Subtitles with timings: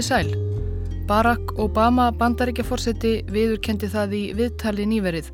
[0.00, 1.02] Komiði sæl.
[1.04, 5.26] Barack Obama bandaríkjaforseti viðurkendi það í viðtali nýverið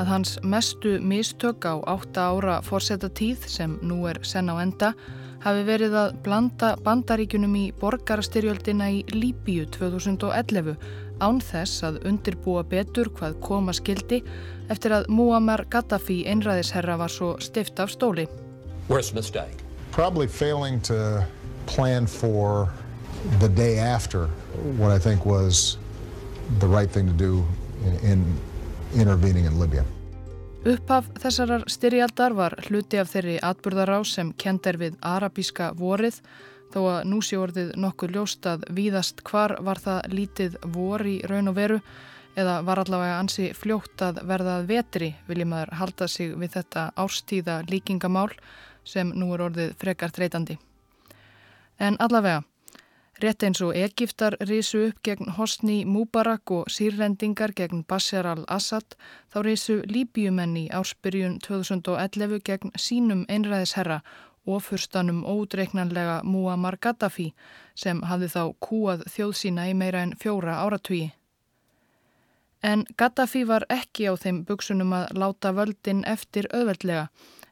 [0.00, 4.94] að hans mestu mistök á átta ára forsetatíð sem nú er senn á enda
[5.44, 10.72] hafi verið að blanda bandaríkunum í borgarstyrjöldina í Líbíu 2011
[11.20, 14.22] án þess að undirbúa betur hvað koma skildi
[14.72, 18.24] eftir að Muammar Gaddafi einræðisherra var svo stift af stóli.
[18.88, 19.60] Worst mistake.
[19.92, 21.26] Probably failing to
[21.66, 22.72] plan for
[23.40, 24.28] the day after
[24.78, 25.78] what I think was
[26.58, 27.44] the right thing to do
[27.84, 28.40] in, in
[28.94, 29.84] intervening in Libya.
[30.64, 36.22] Upphaf þessarar styrjaldar var hluti af þeirri atburðarás sem kend er við arabíska vorið
[36.72, 41.18] þó að nú sé orðið nokkuð ljóst að víðast hvar var það lítið vor í
[41.28, 41.78] raun og veru
[42.34, 47.60] eða var allavega ansi fljótt að verðað vetri viljum að halda sig við þetta árstíða
[47.68, 48.30] líkingamál
[48.84, 50.56] sem nú er orðið frekar þreytandi.
[51.78, 52.42] En allavega,
[53.22, 58.96] rétt eins og Egiptar risu upp gegn Hosni Mubarak og sírrendingar gegn Bashar al-Assad,
[59.32, 64.00] þá risu Líbjumenni ársbyrjun 2011 gegn sínum einræðisherra
[64.46, 67.30] og fyrstanum ódreiknanlega Muammar Gaddafi
[67.74, 71.12] sem hafði þá kúað þjóð sína í meira en fjóra áratvíi.
[72.64, 77.08] En Gaddafi var ekki á þeim buksunum að láta völdin eftir auðveldlega,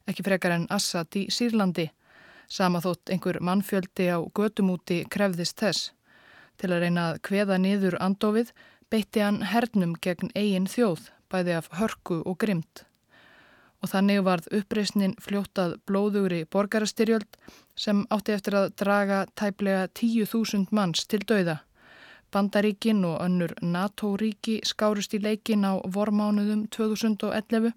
[0.09, 1.91] ekki frekar en Assad í Sýrlandi.
[2.53, 5.93] Sama þótt einhver mannfjöldi á götumúti krefðist þess.
[6.61, 8.51] Til að reyna að kveða niður andofið
[8.93, 12.85] beitti hann hernum gegn eigin þjóð, bæði af hörku og grymt.
[13.81, 17.41] Og þannig varð uppreysnin fljóttað blóðugri borgarastyrjöld
[17.75, 21.63] sem átti eftir að draga tæplega 10.000 manns til dauða.
[22.33, 27.73] Bandaríkin og önnur NATO-ríki skárust í leikin á vormánuðum 2011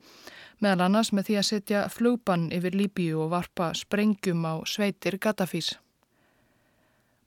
[0.64, 5.76] meðal annars með því að setja flugbann yfir Líbíu og varpa sprengjum á sveitir Gaddafís.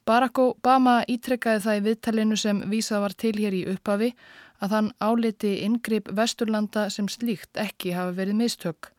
[0.08, 4.14] Barack Obama ítrekkaði það í viðtalinu sem vísað var til hér í upphafi
[4.64, 8.92] að hann áliti yngripp Vesturlanda sem slíkt ekki hafa verið mistök.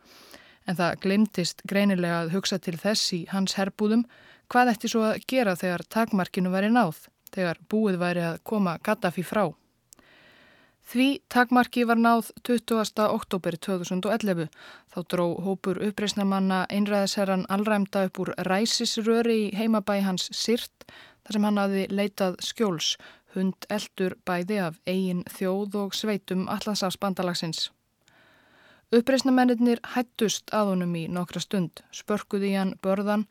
[0.69, 4.05] En það glemtist greinilega að hugsa til þess í hans herbúðum
[4.53, 9.25] hvað eftir svo að gera þegar takmarkinu væri náð þegar búið væri að koma Gaddafi
[9.25, 9.47] frá.
[10.89, 13.03] Því takmarki var náð 20.
[13.13, 14.47] oktober 2011.
[14.89, 21.43] Þá dró hópur uppreysnamanna einræðisherran allræmda upp úr ræsisröri í heimabæ hans Sirt þar sem
[21.45, 22.87] hann hafi leitað skjóls,
[23.35, 27.67] hund eldur bæði af eigin þjóð og sveitum allansafsbandalagsins.
[28.89, 33.27] Uppreysnamennir hættust að honum í nokkra stund, spörkuði hann börðan,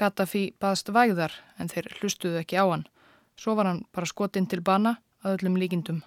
[0.00, 2.88] Gaddafi baðst vægðar en þeir hlustuðu ekki á hann.
[3.36, 6.00] Svo var hann bara skotinn til bana að öllum líkindum.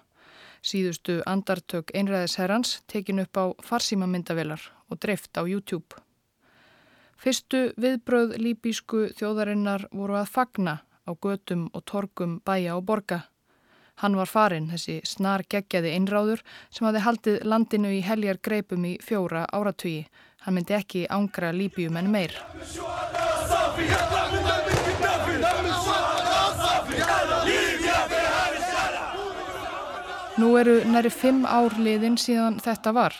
[0.66, 5.94] Síðustu andartök einræðisherrans tekin upp á farsímamyndavelar og dreift á YouTube.
[7.16, 10.74] Fyrstu viðbröð líbísku þjóðarinnar voru að fagna
[11.06, 13.20] á götum og torgum bæja og borga.
[14.02, 18.98] Hann var farin, þessi snar geggjaði einráður sem hafi haldið landinu í heljar greipum í
[19.00, 20.04] fjóra áratugi.
[20.44, 22.36] Hann myndi ekki ángra líbíum en meir.
[30.60, 33.14] Eru næri fimm ár liðin síðan þetta var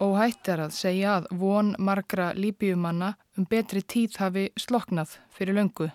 [0.00, 5.58] og hætt er að segja að von margra líbíumanna um betri tíð hafi sloknað fyrir
[5.58, 5.90] löngu.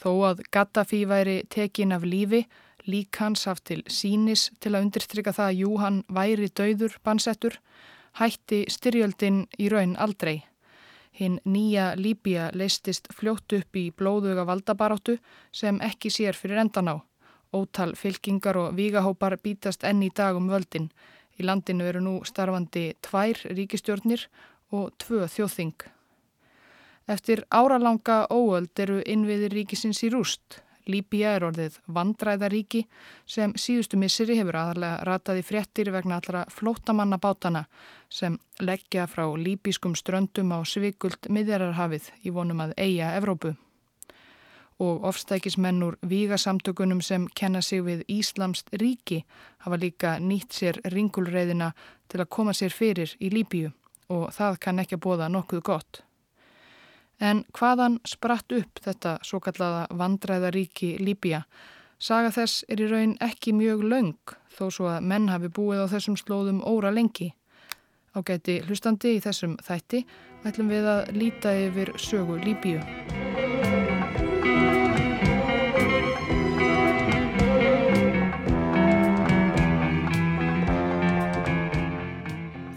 [0.00, 2.44] Þó að Gaddafi væri tekin af lífi,
[2.84, 7.56] lík hans haft til sínis til að undirstryka það að jú hann væri dauður bansettur,
[8.20, 10.42] hætti styrjöldin í raun aldrei.
[11.12, 15.18] Hinn nýja Líbia leistist fljótt upp í blóðuga valdabaráttu
[15.52, 16.96] sem ekki sér fyrir endan á.
[17.52, 20.90] Ótal fylkingar og vígahópar bítast enn í dag um völdin.
[21.38, 24.26] Í landinu eru nú starfandi tvær ríkistjórnir
[24.70, 25.86] og tvö þjóðþing.
[27.10, 30.60] Eftir áralanga óöld eru innviðir ríkisins í rúst.
[30.90, 32.84] Líbía er orðið vandræðaríki
[33.28, 37.64] sem síðustu misseri hefur aðalega rataði fréttir vegna allra flótamanna bátana
[38.08, 43.56] sem leggja frá líbískum ströndum á svikult miðjararhafið í vonum að eiga Evrópu
[44.80, 49.24] og ofstækismennur vígasamtökunum sem kenna sig við Íslamst ríki
[49.58, 51.72] hafa líka nýtt sér ringulreiðina
[52.08, 53.72] til að koma sér fyrir í Líbíu
[54.08, 56.02] og það kann ekki að bóða nokkuð gott.
[57.20, 61.44] En hvaðan spratt upp þetta svo kallaða vandræðaríki Líbíja?
[62.00, 65.92] Saga þess er í raun ekki mjög laung þó svo að menn hafi búið á
[65.92, 67.34] þessum slóðum óra lengi.
[68.16, 70.06] Á gæti hlustandi í þessum þætti
[70.48, 73.19] ætlum við að líta yfir sögu Líbíu.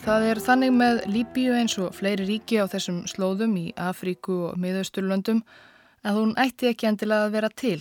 [0.04, 4.58] Það er þannig með Líbíu eins og fleiri ríki á þessum slóðum í Afríku og
[4.60, 5.40] miðausturlöndum
[6.04, 7.78] að hún ætti ekki endilega að vera til.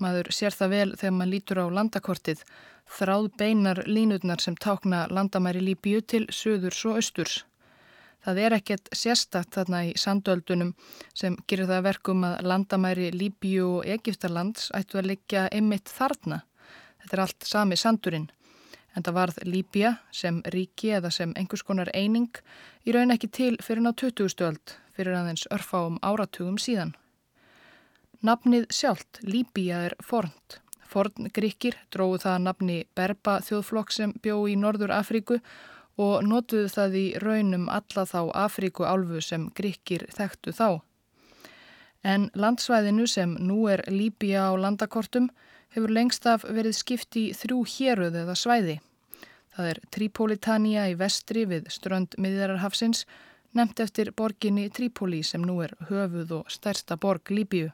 [0.00, 2.40] Maður sér það vel þegar maður lítur á landakortið,
[2.96, 7.42] þráð beinar línutnar sem tákna landamæri Líbíu til söðurs og austurs.
[8.24, 10.72] Það er ekkert sérstakt þarna í sandöldunum
[11.12, 16.46] sem gerir það verkum að landamæri Líbíu og Egiptalands ættu að liggja einmitt þarna.
[17.02, 18.30] Þetta er allt sami sandurinn.
[18.92, 22.30] En það varð Líbíja sem ríki eða sem einhvers konar eining
[22.84, 24.34] í raun ekki til fyrir ná 20.
[24.44, 26.92] öld fyrir aðeins örfáum áratugum síðan.
[28.22, 30.60] Nafnið sjálft, Líbíja, er fornt.
[30.86, 35.38] Forn gríkir dróðu það nafni Berba þjóðflokk sem bjó í Norður Afríku
[36.00, 40.68] og notuðu það í raunum alla þá Afríku álfu sem gríkir þekktu þá.
[42.04, 45.30] En landsvæðinu sem nú er Líbíja á landakortum
[45.74, 48.78] hefur lengst af verið skipt í þrjú héruð eða svæði.
[49.52, 53.04] Það er Tripolitania í vestri við strönd miðjararhafsins,
[53.52, 57.72] nefnt eftir borginni Tripoli sem nú er höfuð og stærsta borg Líbíu.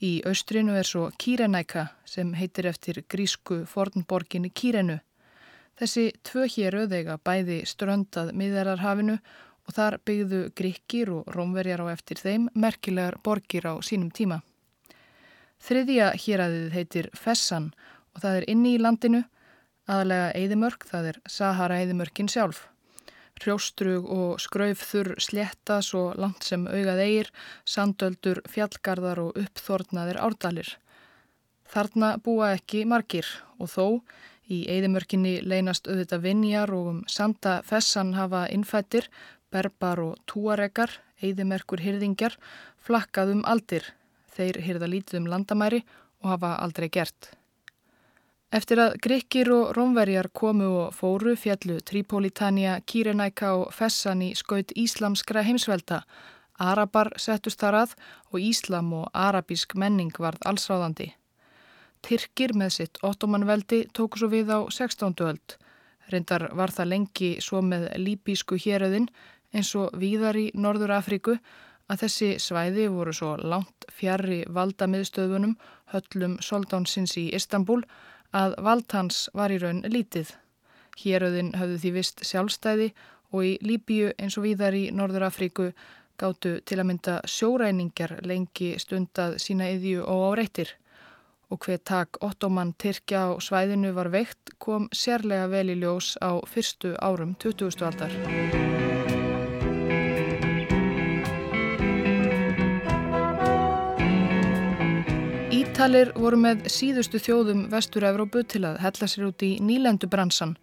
[0.00, 5.00] Í austrinu er svo Kírenæka sem heitir eftir grísku fornborginni Kírenu.
[5.78, 9.18] Þessi tvö hér auðvega bæði ströndað miðararhafinu
[9.68, 14.40] og þar byggðu gríkir og rómverjar á eftir þeim merkilegar borgir á sínum tíma.
[15.58, 17.72] Þriðja héræðið heitir Fessan
[18.14, 19.22] og það er inni í landinu,
[19.88, 22.68] aðalega Eidimörk, það er Sahara Eidimörkin sjálf.
[23.38, 27.28] Hrjóstrug og skraufþur slétta svo langt sem augað eigir,
[27.62, 30.72] sandöldur, fjallgarðar og uppþornaðir árdalir.
[31.68, 33.28] Þarna búa ekki margir
[33.58, 33.86] og þó
[34.48, 39.06] í eigðimörkinni leynast auðvitað vinjar og um sanda fessan hafa innfættir,
[39.52, 40.90] berbar og túarekar,
[41.22, 42.38] eigðimerkur hyrðingjar,
[42.82, 43.84] flakkað um aldir.
[44.38, 45.82] Þeir hyrða lítið um landamæri
[46.22, 47.32] og hafa aldrei gert.
[48.54, 54.72] Eftir að Grekir og Rómverjar komu og fóru fjallu Tripolitania, Kírenæka og Fessan í skaut
[54.72, 56.04] íslamskra heimsvelda.
[56.58, 57.94] Arabar settust þar að
[58.32, 61.10] og Íslam og arabísk menning varð allsráðandi.
[62.02, 65.18] Tyrkir með sitt ottomanveldi tóku svo við á 16.
[65.28, 65.58] öld.
[66.08, 69.10] Reyndar var það lengi svo með líbísku héröðin
[69.52, 71.36] eins og víðar í Norður Afríku
[71.88, 75.56] að þessi svæði voru svo langt fjari valda miðstöðunum
[75.92, 77.82] höllum soldánsins í Istanbul
[78.36, 80.34] að vald hans var í raun lítið.
[80.98, 82.90] Héröðin höfðu því vist sjálfstæði
[83.32, 85.70] og í Líbíu eins og víðar í Norður Afríku
[86.18, 90.74] gáttu til að mynda sjóræningjar lengi stundað sína yðju og áreittir.
[91.48, 96.36] Og hver tak ottoman Tyrkja á svæðinu var veikt kom sérlega vel í ljós á
[96.44, 97.80] fyrstu árum 20.
[97.88, 98.87] aldar.
[105.78, 110.56] Ítalir voru með síðustu þjóðum Vestur-Európu til að hella sér út í nýlendubransan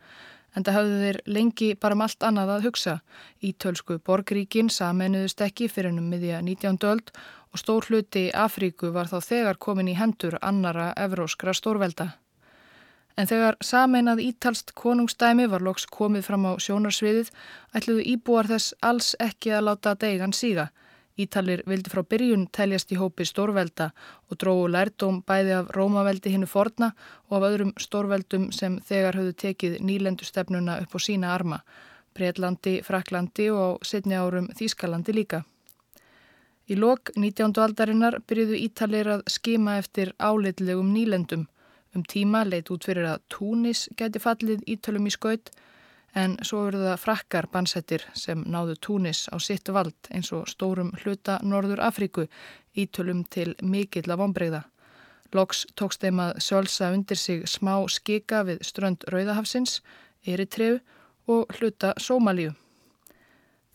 [0.51, 2.95] en það hafðu þeir lengi bara um allt annað að hugsa.
[3.39, 6.81] Ítölsku borgríkin samenuðust ekki fyrir ennum miðja 19.
[6.91, 12.09] öld og stór hluti Afríku var þá þegar komin í hendur annara evróskra stórvelda.
[13.15, 17.31] En þegar sameinað ítalst konungstæmi var loks komið fram á sjónarsviðið
[17.71, 20.73] ætluðu íbúar þess alls ekki að láta deigan síga.
[21.15, 23.91] Ítalir vildi frá byrjun teljast í hópi stórvelda
[24.27, 26.89] og dróðu lærdóm bæði af Rómaveldi hinnu forna
[27.29, 31.61] og af öðrum stórveldum sem þegar höfðu tekið nýlendustefnuna upp á sína arma,
[32.15, 35.43] Breitlandi, Fraklandi og á setni árum Þískalandi líka.
[36.67, 37.53] Í lok 19.
[37.63, 41.45] aldarinnar byrjuðu Ítalir að skima eftir áleitlegum nýlendum.
[41.95, 45.53] Um tíma leit út fyrir að Túnis gæti fallið Ítölum í skaut
[46.15, 50.93] en svo eru það frakkar bansettir sem náðu Túnis á sitt vald eins og stórum
[51.03, 52.27] hluta Norður Afríku
[52.75, 54.63] ítölum til mikill af ombreyða.
[55.35, 59.81] Loks tókst þeim að sölsa undir sig smá skika við strönd Rauðahafsins,
[60.25, 60.79] Eritreu
[61.27, 62.53] og hluta Sómalíu.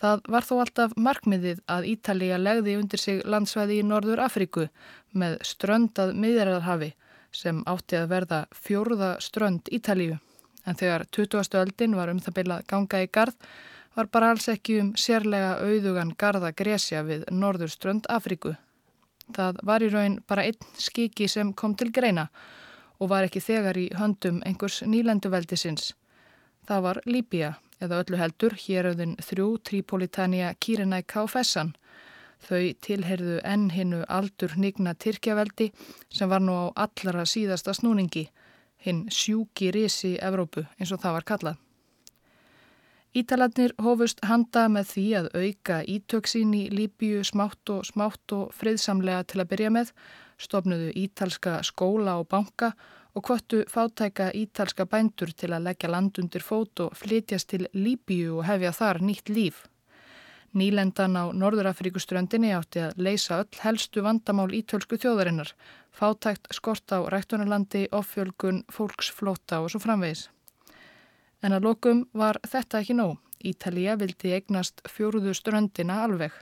[0.00, 4.70] Það var þó alltaf markmiðið að Ítalija legði undir sig landsvæði í Norður Afríku
[5.12, 6.94] með ströndað miðjarðarhafi
[7.36, 10.16] sem átti að verða fjórða strönd Ítalíu
[10.70, 11.58] en þegar 20.
[11.58, 13.50] öldin var um það byrjað ganga í gard
[13.96, 18.54] var bara alls ekki um sérlega auðugan garda gresja við norðurströnd Afríku.
[19.34, 22.28] Það var í raun bara einn skiki sem kom til greina
[23.00, 25.92] og var ekki þegar í höndum einhvers nýlenduveldisins.
[26.68, 31.74] Það var Líbia eða öllu heldur héröðin þrjú Tripolitania, Kírenæka og Fessan.
[32.40, 35.70] Þau tilherðu enn hinnu aldur nýgna Tyrkjaveldi
[36.08, 38.28] sem var nú á allara síðasta snúningi
[38.84, 41.58] hinn sjúki risi Evrópu eins og það var kallað.
[43.10, 49.24] Ítalarnir hófust handa með því að auka ítöksin í Líbíu smátt og smátt og friðsamlega
[49.26, 49.90] til að byrja með,
[50.38, 52.70] stofnuðu ítalska skóla og banka
[53.18, 58.38] og kvottu fátæka ítalska bændur til að leggja land undir fót og flytjast til Líbíu
[58.38, 59.66] og hefja þar nýtt líf.
[60.54, 65.50] Nýlendan á Norðurafríkuströndinni átti að leysa öll helstu vandamál ítölsku þjóðarinnar,
[65.92, 70.28] fátækt skort á rættunarlandi, offjölgun, fólksflóta og svo framvegis.
[71.42, 73.18] En að lokum var þetta ekki nóg.
[73.40, 76.32] Ítalija vildi eignast fjóruðu ströndina alveg.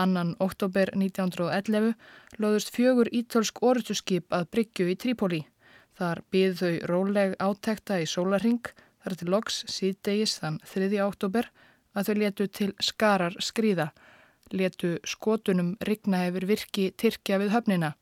[0.00, 1.92] Annan oktober 1911
[2.40, 5.42] loðust fjögur ítölsk orðuskip að Bryggju í Trípoli.
[5.98, 8.64] Þar býð þau róleg átekta í sólarring,
[9.04, 10.88] þar til loks síðdegis þann 3.
[11.04, 11.50] oktober
[11.92, 13.90] að þau letu til skarar skrýða,
[14.52, 17.92] letu skotunum rigna hefur virki Tyrkja við höfnina.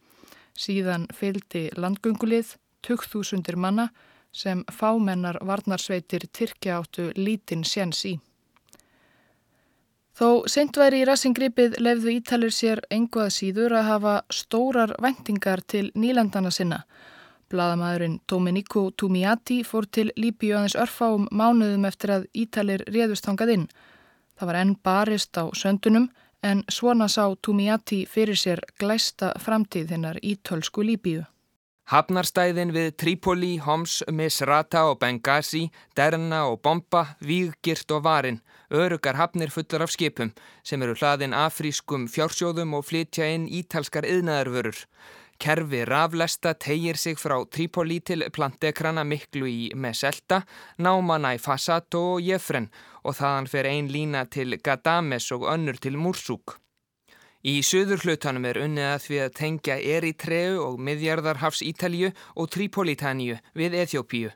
[0.59, 3.91] Síðan fylgdi landgöngulið, 2000 manna
[4.33, 8.17] sem fámennar varnarsveitir Tyrkja áttu lítinn séns í.
[10.21, 15.87] Þó seint væri í rassingripið lefðu Ítalir sér enguað síður að hafa stórar vendingar til
[15.95, 16.83] nýlandana sinna.
[17.51, 23.65] Blaðamæðurinn Domenico Tumiati fór til Líbíu aðeins örfáum mánuðum eftir að Ítalir réðust hangað inn.
[24.39, 26.11] Það var enn barist á söndunum
[26.43, 31.25] en svona sá Tumiati fyrir sér glæsta framtíð hinnar ítölsku Líbíu.
[31.91, 38.39] Hafnarstæðin við Trípoli, Homs, Misrata og Benghazi, Derna og Bomba, Víggirt og Varin,
[38.71, 40.31] örugar hafnir fullar af skipum
[40.63, 44.79] sem eru hlaðin afrískum fjársjóðum og flytja inn ítalskar yðnaðarvörur.
[45.41, 50.43] Kerfi raflesta tegir sig frá Trípoli til plantekrana miklu í Meselta,
[50.85, 52.67] Námana í Fasato og Jefren
[53.09, 56.59] og þaðan fer ein lína til Gadames og önnur til Múrsúk.
[57.41, 63.41] Í söður hlutanum er unnið að því að tengja Eritreu og miðjarðarhafs Ítalju og Tripolitaníu
[63.57, 64.35] við Eþjópíu.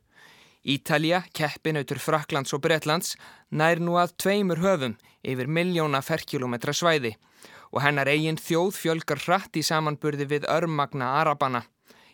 [0.65, 3.19] Ítalja, keppinautur Fraklands og Bretlands,
[3.53, 7.13] nær nú að tveimur höfum yfir miljóna ferkilometra svæði
[7.75, 11.65] og hennar eigin þjóð fjölgar hratt í samanburði við örmagna Arabana.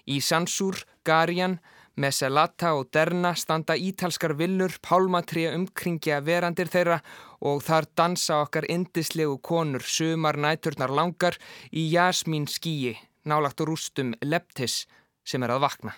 [0.09, 1.59] Í Sansúr, Garjan,
[2.00, 7.00] Meselata og Derna standa ítalskar villur pálmatrija umkringja verandir þeirra
[7.45, 11.37] og þar dansa okkar indislegu konur sumar næturnar langar
[11.71, 12.97] í jasmín skíi,
[13.29, 14.87] nálagt og rústum leptis
[15.25, 15.93] sem er að vakna.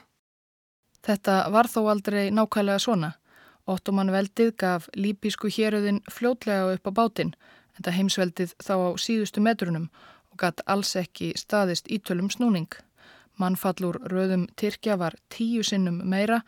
[1.06, 3.14] Þetta var þó aldrei nákvæmlega svona.
[3.66, 7.34] Ottoman veldið gaf líbísku héröðin fljótlega upp á bátinn,
[7.76, 9.88] en það heimsveldið þá á síðustu metrunum
[10.32, 12.70] og gatt alls ekki staðist ítölum snúning.
[13.40, 16.42] Mannfallur röðum Tyrkja var tíu sinnum meira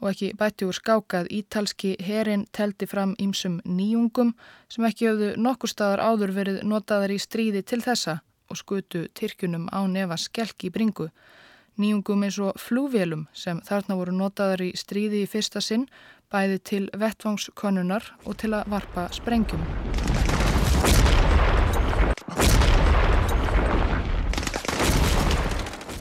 [0.00, 4.34] og ekki bætti úr skákað ítalski herin teldi fram ímsum nýjungum
[4.68, 9.68] sem ekki höfðu nokkur staðar áður verið notaðar í stríði til þessa og skutu Tyrkjunum
[9.72, 11.08] á nefa skelki í bringu.
[11.80, 15.88] Nýjungum eins og flúvélum sem þarna voru notaðar í stríði í fyrsta sinn
[16.32, 20.15] bæði til vettvangskonunnar og til að varpa sprengjum.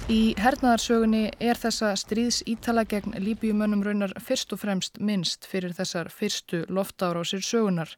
[0.05, 6.11] Í hernaðarsögunni er þessa stríðs ítala gegn líbjumönnum raunar fyrst og fremst minnst fyrir þessar
[6.13, 7.89] fyrstu loftárásir sögunar.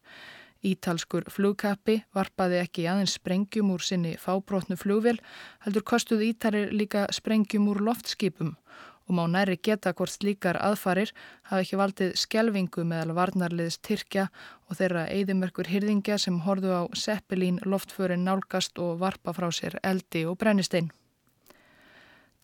[0.64, 5.20] Ítalskur flugkappi varpaði ekki aðeins sprengjum úr sinni fábrotnu flugvél,
[5.66, 8.54] heldur kostuð Ítalir líka sprengjum úr loftskipum
[9.08, 11.12] og má næri geta hvort slíkar aðfarir
[11.52, 14.30] hafi ekki valdið skjelvingu meðal varnarliðs Tyrkja
[14.70, 20.24] og þeirra eigðimerkur hyrðingja sem horðu á seppelín loftförin nálgast og varpa frá sér eldi
[20.24, 20.88] og brennistein.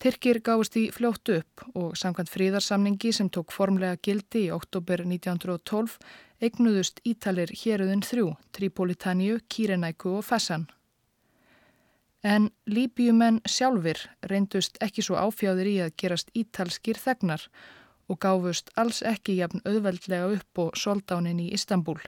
[0.02, 5.98] Tyrkir gáðist í fljótt upp og samkvæmt fríðarsamningi sem tók formlega gildi í oktober 1912
[6.44, 10.66] eignuðust Ítalir héruðin þrjú, Tripolitaníu, Kírenæku og Fessan.
[12.24, 17.46] En Líbíumenn sjálfur reyndust ekki svo áfjáðir í að gerast ítalskir þegnar
[18.08, 21.98] og gáfust alls ekki jafn auðveldlega upp og soldánin í Istanbul.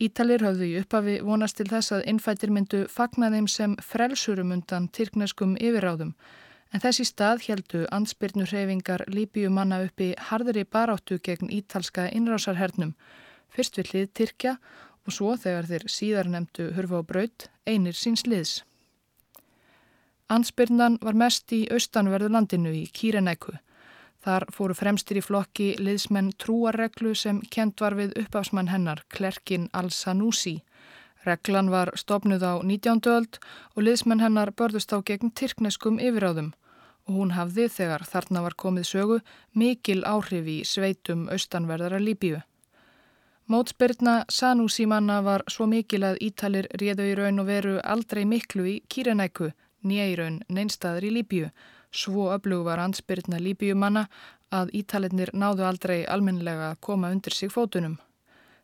[0.00, 4.88] Ítalir höfðu í uppafi vonast til þess að innfættir myndu fagna þeim sem frelsurum undan
[4.88, 6.14] tyrkneskum yfiráðum
[6.70, 12.94] en þessi stað heldu ansbyrnu hreyfingar Líbíumanna uppi harðri baráttu gegn ítalska innrásarhernum,
[13.50, 14.56] fyrst við hlið Tyrkja
[15.06, 18.60] og svo þegar þeir síðar nefndu hurfa á braut einir síns liðs.
[20.30, 23.56] Ansbyrnan var mest í austanverðu landinu í Kírenæku.
[24.22, 30.60] Þar fóru fremstir í flokki liðsmenn trúarreglu sem kent var við uppafsmann hennar, Klerkin al-Sanusi.
[31.24, 33.00] Reglan var stopnuð á 19.
[33.10, 33.40] öld
[33.74, 36.52] og liðsmenn hennar börðust á gegn tyrkneskum yfiráðum
[37.14, 39.18] hún hafði þegar þarna var komið sögu
[39.54, 42.40] mikil áhrif í sveitum austanverðara Líbíu.
[43.50, 48.74] Mótspyrna Sanúsímanna var svo mikil að Ítalir réðu í raun og veru aldrei miklu í
[48.88, 49.50] Kírenæku,
[49.82, 51.48] nýja í raun neinstaður í Líbíu.
[51.90, 54.04] Svo öflug var ansbyrna Líbíumanna
[54.54, 57.98] að Ítalirnir náðu aldrei almenlega að koma undir sig fótunum.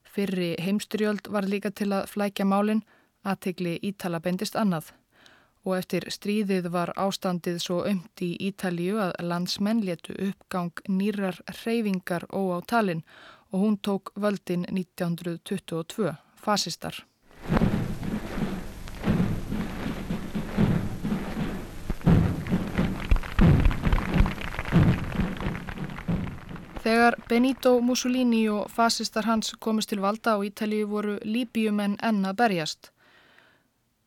[0.05, 2.85] Fyrri heimstyrjöld var líka til að flækja málinn,
[3.27, 4.95] aðtegli Ítala bendist annað
[5.67, 12.29] og eftir stríðið var ástandið svo ömt í Ítalju að landsmenn letu uppgang nýrar reyfingar
[12.31, 13.03] óá talinn
[13.51, 17.03] og hún tók völdin 1922, fasistar.
[26.87, 32.93] Þegar Benito Mussolini og fasistar hans komist til valda á Ítalju voru líbjumenn enna berjast.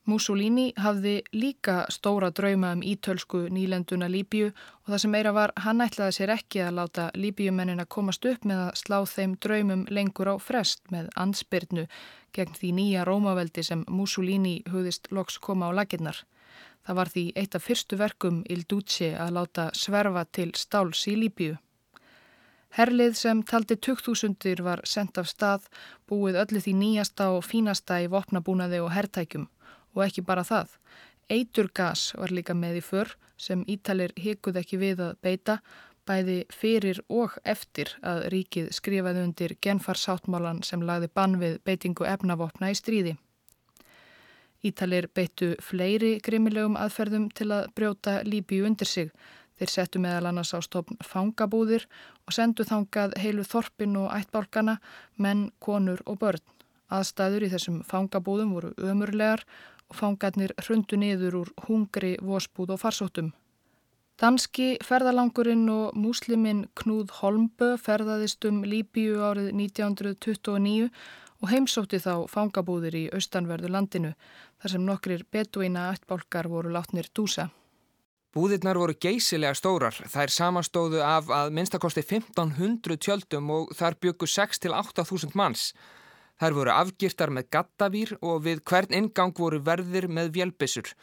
[0.09, 5.83] Mussolini hafði líka stóra drauma um ítölsku nýlenduna Líbíu og það sem meira var hann
[5.85, 10.35] ætlaði sér ekki að láta Líbíumennina komast upp með að slá þeim draumum lengur á
[10.41, 11.85] frest með ansbyrnu
[12.33, 16.23] gegn því nýja Rómaveldi sem Mussolini hugðist loks koma á laginnar.
[16.85, 21.15] Það var því eitt af fyrstu verkum Il Duce að láta sverfa til stáls í
[21.19, 21.59] Líbíu.
[22.77, 25.69] Herlið sem taldi 2000 var sendt af stað
[26.09, 29.47] búið öllu því nýjasta og fínasta í vopnabúnaði og herrtækjum
[29.95, 30.75] og ekki bara það.
[31.29, 35.59] Eiturgas var líka með í för sem Ítalir hikuð ekki við að beita
[36.09, 42.71] bæði fyrir og eftir að ríkið skrifaði undir genfarsáttmálan sem lagði bann við beitingu efnavopna
[42.73, 43.17] í stríði.
[44.65, 49.13] Ítalir beittu fleiri grimmilegum aðferðum til að brjóta Líbíu undir sig.
[49.59, 51.85] Þeir settu meðal annars á stofn fangabúðir
[52.27, 54.79] og sendu þangað heilu þorpin og ættbálkana,
[55.15, 56.43] menn, konur og börn.
[56.89, 59.43] Aðstæður í þessum fangabúðum voru ömurlegar
[59.95, 63.31] fangarnir hrundu niður úr hungri, vosbúð og farsóttum.
[64.19, 70.89] Danski ferðalangurinn og músliminn Knúð Holmbö ferðaðist um Líbíu árið 1929
[71.39, 74.11] og heimsótti þá fangabúðir í austanverðu landinu
[74.59, 77.47] þar sem nokkrir betuína ættbálkar voru látnir dúsa.
[78.35, 79.95] Búðirnar voru geysilega stórar.
[79.95, 85.71] Þær samastóðu af að minnstakosti 1500 tjöldum og þar byggu 6-8 þúsund manns.
[86.39, 90.93] Þær voru afgiftar með gattavýr og við hvern ingang voru verðir með vjelbissur.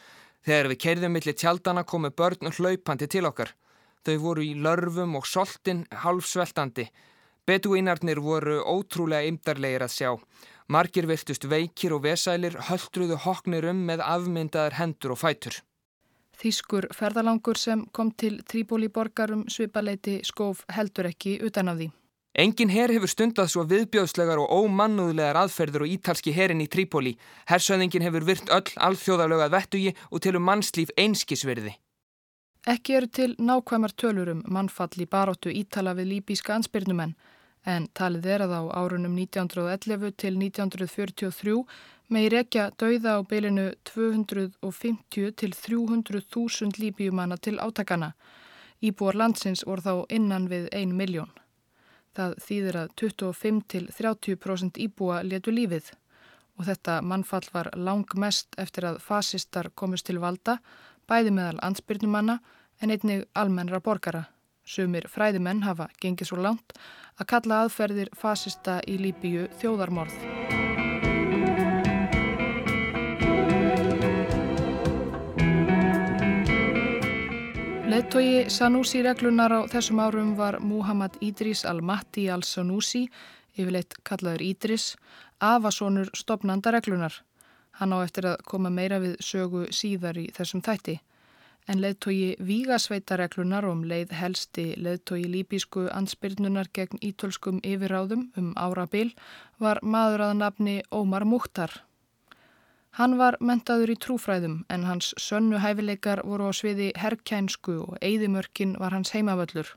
[0.41, 3.53] Þegar við kerðum millir tjaldana komu börn hlaupandi til okkar.
[4.05, 6.87] Þau voru í lörfum og soltin halvsveltandi.
[7.47, 10.11] Beduínarnir voru ótrúlega ymdarlegir að sjá.
[10.67, 15.61] Margir virtust veikir og vesælir höldruðu hoknir um með afmyndaðar hendur og fætur.
[16.37, 21.87] Þýskur ferðalangur sem kom til Tríbóli borgarum svipaleiti skóf heldur ekki utan af því.
[22.37, 27.15] Engin herr hefur stundað svo viðbjóðslegar og ómannúðlegar aðferður og ítalski herrin í Trípoli.
[27.49, 31.73] Hersöðingin hefur virt öll alþjóðalögað vettugi og til um mannslíf einskisverði.
[32.69, 37.15] Ekki eru til nákvæmar tölurum mannfall í baróttu ítala við líbíska ansbyrnumenn
[37.65, 41.57] en talið er að á árunum 1911 til 1943
[42.13, 48.13] með í rekja dauða á beilinu 250 til 300.000 líbíumanna til átakana.
[48.77, 51.33] Íbúar landsins voru þá innan við 1 miljón.
[52.17, 55.91] Það þýðir að 25-30% íbúa letu lífið
[56.57, 60.57] og þetta mannfall var langmest eftir að fasistar komist til valda,
[61.05, 62.39] bæði meðal ansbyrnumanna
[62.81, 64.25] en einnig almennra borgara.
[64.65, 66.73] Sumir fræðimenn hafa gengið svo langt
[67.21, 70.56] að kalla aðferðir fasista í Líbíu þjóðarmorð.
[77.87, 83.05] Leðtogi Sanusi reglunar á þessum árum var Muhammad Idris al-Mahdi al-Sanusi,
[83.55, 84.89] yfirleitt kallaður Idris,
[85.39, 87.15] afasónur stopnanda reglunar.
[87.79, 90.97] Hann á eftir að koma meira við sögu síðar í þessum þætti.
[91.71, 99.13] En leðtogi Vígasveita reglunar um leið helsti leðtogi líbísku ansbyrnunar gegn ítölskum yfirráðum um árabil
[99.63, 101.86] var maður að nafni Ómar Múktar.
[102.97, 108.73] Hann var mentaður í trúfræðum en hans sönnu hæfileikar voru á sviði herrkænsku og eigðimörkin
[108.81, 109.69] var hans heimavöllur.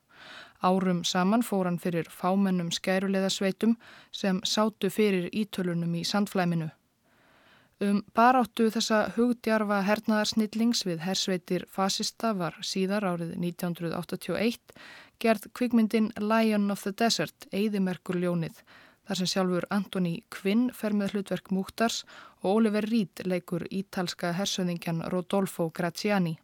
[0.65, 3.77] Árum saman fór hann fyrir fámennum skæruleða sveitum
[4.13, 6.71] sem sátu fyrir ítölunum í sandflæminu.
[7.81, 14.75] Um baráttu þessa hugdjarfa hernaðarsnillings við hersveitir fasista var síðar árið 1981
[15.21, 18.65] gerð kvikmyndin Lion of the Desert, eigðimerkur ljónið,
[19.11, 22.05] þar sem sjálfur Antoni Kvinn fer með hlutverk Múktars
[22.45, 26.37] og Oliver Reed leikur ítalska hersöðingjan Rodolfo Graziani.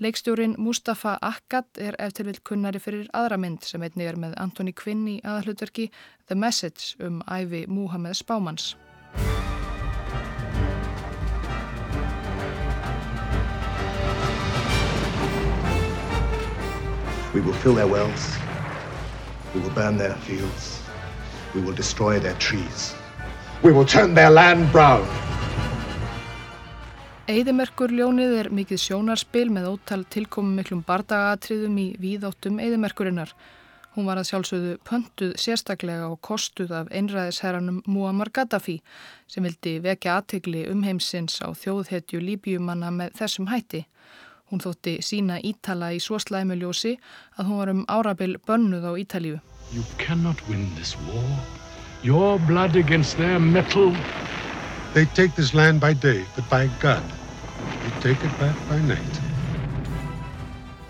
[0.00, 4.72] Leikstjórin Mustafa Akkad er eftir vil kunnari fyrir aðra mynd sem einnig er með Antoni
[4.72, 5.88] Kvinn í aðhlutverki
[6.30, 8.76] The Message um æfi Múhameð Spámans.
[17.34, 18.38] We will fill their wells.
[19.52, 20.80] We will burn their fields.
[21.54, 22.94] We will destroy their trees.
[23.62, 25.06] We will turn their land brown.
[27.30, 33.34] Eðimerkur ljónið er mikið sjónarspil með ótal tilkomum miklum bardagatriðum í víðáttum eðimerkurinnar.
[33.96, 38.76] Hún var að sjálfsögðu pöntuð sérstaklega og kostuð af einræðisherranum Muammar Gaddafi
[39.26, 43.84] sem vildi vekja aðtegli um heimsins á þjóðhetju Líbjumanna með þessum hætti.
[44.50, 46.96] Hún þótti sína Ítala í svo slæmuljósi
[47.38, 49.38] að hún var um árabil bönnuð á Ítalíu.
[49.72, 51.38] You cannot win this war.
[52.02, 53.94] Your blood against their metal.
[54.94, 57.04] They take this land by day, but by God,
[57.84, 59.20] we take it back by night.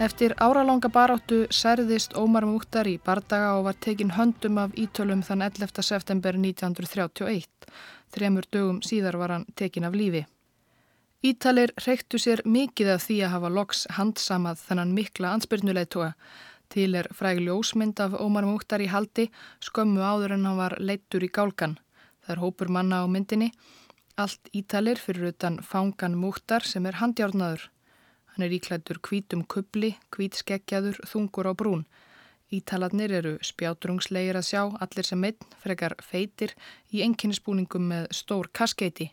[0.01, 5.45] Eftir áralanga baráttu særðist Ómar Múktar í bardaga og var tekin höndum af ítölum þann
[5.45, 5.83] 11.
[5.85, 7.45] september 1931.
[8.09, 10.25] Þremur dögum síðar var hann tekin af lífi.
[11.21, 16.15] Ítalir reyktu sér mikið af því að hafa loks handsamað þennan mikla ansbyrnuleitóa.
[16.73, 19.27] Til er fræg ljósmynd af Ómar Múktar í haldi
[19.61, 21.77] skömmu áður en hann var leittur í gálkan.
[22.25, 23.51] Það er hópur manna á myndinni.
[24.17, 27.69] Allt Ítalir fyrir utan fangan Múktar sem er handjárnaður.
[28.33, 31.85] Hann er íklættur kvítum kubli, kvítskeggjaður, þungur á brún.
[32.49, 36.57] Ítaladnir eru spjátrungslegir að sjá, allir sem einn, frekar feitir,
[36.89, 39.13] í enginnisbúningum með stór kaskeiti.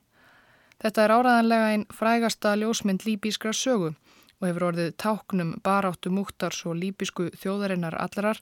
[0.84, 3.94] Þetta er áraðanlega einn frægasta ljósmynd líbískra sögu
[4.38, 8.42] og hefur orðið táknum baráttu múktars og líbísku þjóðarinnar allarar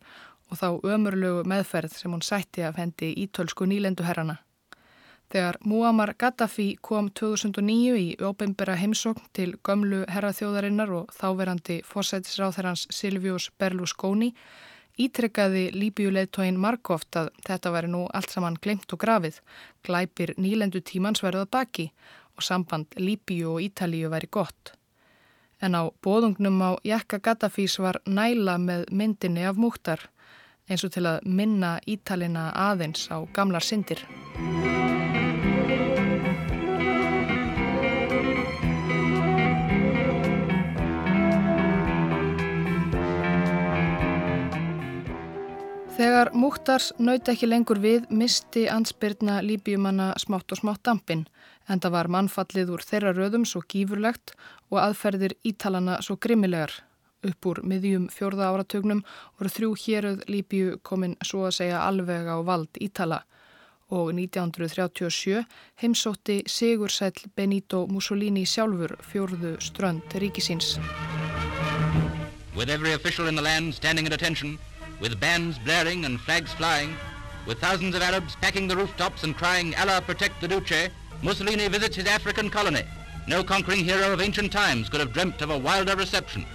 [0.51, 4.41] og þá ömurlegu meðferð sem hún sætti af hendi ítölsku nýlenduherrana.
[5.31, 13.49] Þegar Muammar Gaddafi kom 2009 í óbeimbera heimsókn til gömlu herraþjóðarinnar og þáverandi fórsætisráþherrans Silvius
[13.57, 14.35] Berlusconi
[15.01, 19.41] ítrekkaði Líbíuleitóin Markovt að þetta væri nú allt saman glemt og grafið,
[19.83, 21.89] glæpir nýlendu tímans verða baki
[22.37, 24.73] og samband Líbíu og Ítalíu væri gott.
[25.61, 30.09] En á bóðungnum á Jakka Gaddafís var næla með myndinni af múktar,
[30.69, 34.03] eins og til að minna Ítalina aðeins á gamlar syndir.
[46.05, 51.23] Þegar Múktars naut ekki lengur við misti ansbyrna líbjumanna smátt og smátt dampin
[51.65, 54.35] en það var mannfallið úr þeirra röðum svo gífurlegt
[54.69, 56.75] og aðferðir ítalana svo grimmilegar.
[57.25, 59.01] Upp úr miðjum fjörða áratögnum
[59.39, 63.23] voru þrjú héröð líbju komin svo að segja alveg á vald ítala
[63.89, 65.41] og 1937
[65.81, 70.77] heimsótti Sigursæl Benito Mussolini sjálfur fjörðu strönd ríkisins.
[72.53, 74.59] With every official in the land standing at attention
[74.99, 76.95] with bands blaring and flags flying,
[77.47, 80.89] with thousands of Arabs packing the rooftops and crying, Allah protect the Duce,
[81.21, 82.83] Mussolini visits his African colony.
[83.27, 86.45] No conquering hero of ancient times could have dreamt of a wilder reception.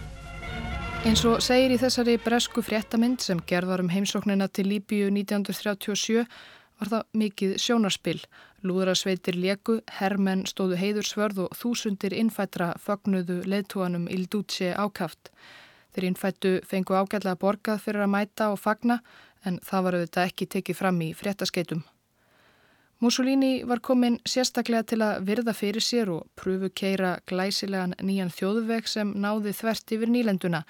[1.00, 6.26] Eins og segir í þessari bresku fréttamind sem gerðar um heimsóknina til Líbíu 1937
[6.80, 8.20] var það mikið sjónarspill.
[8.68, 15.32] Lúðrasveitir leku, herrmenn stóðu heiðursvörð og þúsundir innfættra fögnuðu leðtúanum Il Duce ákaft.
[15.94, 19.00] Þeir innfættu fengu ágætlega borgað fyrir að mæta og fagna
[19.46, 21.82] en það var auðvitað ekki tekið fram í fréttaskeitum.
[23.00, 28.90] Mussolini var komin sérstaklega til að virða fyrir sér og pröfu keira glæsilegan nýjan þjóðveg
[28.92, 30.60] sem náði þvert yfir nýlenduna,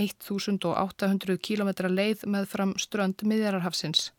[0.00, 4.12] 1800 km leið með fram strönd miðjararhafsins.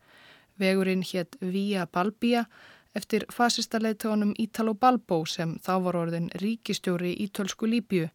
[0.56, 2.46] Vegurinn hétt Via Balbia
[2.94, 8.06] eftir fasista leittónum Ítalo Balbo sem þá var orðin ríkistjóri í Tölsku Líbju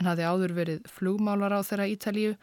[0.00, 2.34] en hafði áður verið flugmálar á þeirra Ítalíu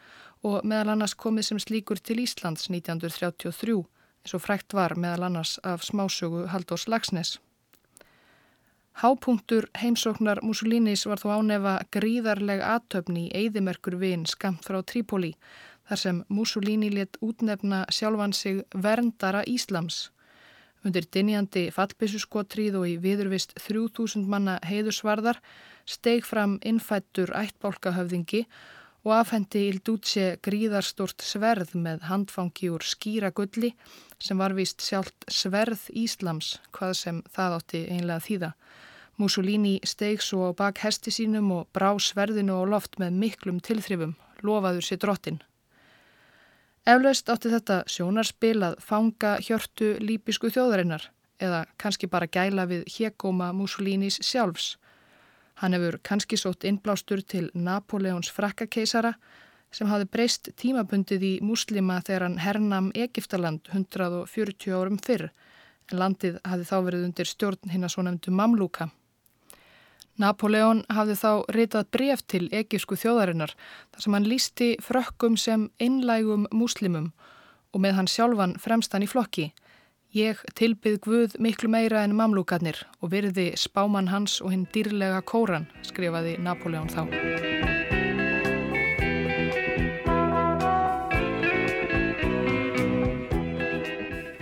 [0.46, 3.76] og meðal annars komið sem slíkur til Íslands 1933
[4.20, 7.38] eins og frækt var meðal annars af smásögu Haldós Lagsnes.
[9.00, 15.30] Hápunktur heimsóknar Mussolinis var þó ánefa gríðarleg aðtöfni í eigðimerkur vin skamt frá Trípoli
[15.88, 20.10] þar sem Mussolini let útnefna sjálfan sig verndara Íslams.
[20.84, 25.40] Undir dinjandi fallbissuskotríð og í viðurvist 3000 manna heiðusvarðar
[25.90, 28.44] steig fram innfættur ættbálkahöfðingi
[29.06, 33.72] og afhendi Ildútse gríðarstort sverð með handfangi úr skýra gulli
[34.20, 38.50] sem var vist sjálft sverð Íslams, hvað sem það átti einlega þýða.
[39.20, 44.84] Mussolini steig svo bak hesti sínum og brá sverðinu á loft með miklum tilþrifum, lofaður
[44.84, 45.40] sér drottin.
[46.88, 53.50] Eflaust átti þetta sjónarspil að fanga hjörtu lípisku þjóðarinnar eða kannski bara gæla við hegóma
[53.56, 54.74] Mussolinis sjálfs
[55.60, 59.12] Hann hefur kannski sótt innblástur til Napoleons frakkakeisara
[59.70, 65.28] sem hafði breyst tímabundið í muslima þegar hann hernam Egiptaland 140 árum fyrr
[65.90, 68.88] en landið hafði þá verið undir stjórn hinn að svo nefndu Mamluka.
[70.20, 73.54] Napoleon hafði þá ritað bref til egísku þjóðarinnar
[73.92, 77.12] þar sem hann lísti frökkum sem einlægum muslimum
[77.72, 79.50] og með hann sjálfan fremstan í flokki.
[80.10, 85.68] Ég tilbyð Guð miklu meira en mamlúkarnir og virði spáman hans og hinn dýrlega kóran,
[85.86, 87.04] skrifaði Napoleon þá.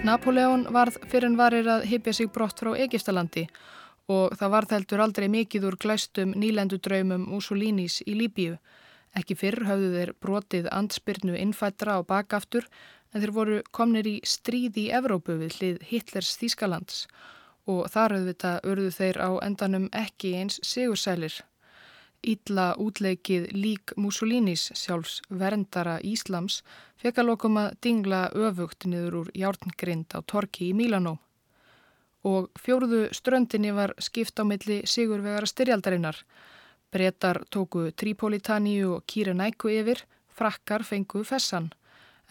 [0.08, 3.44] Napoleon varð fyrir en varir að hypja sig brott frá Egiptalandi
[4.08, 8.56] og það varð heldur aldrei mikið úr glæstum nýlendudraumum Mussolinis í Líbíu.
[9.12, 12.64] Ekki fyrr hafðu þeir brotið andspyrnu innfættra á bakaftur
[13.12, 17.04] en þeir voru komnir í stríð í Evrópu við hlið Hitlers Þískalands
[17.68, 21.34] og þar auðvitað urðu þeir á endanum ekki eins sigursælir.
[22.26, 26.62] Ítla útleikið lík Mussolinis sjálfs verndara Íslams
[26.98, 31.18] fekk að lokum að dingla öfugt niður úr járngrind á torki í Mílanó.
[32.26, 36.18] Og fjóruðu ströndinni var skipt á milli sigurvegara styrjaldarinnar.
[36.90, 40.02] Bretar tóku Tripolitaníu og Kírenæku yfir,
[40.34, 41.70] frakkar fengu fessan.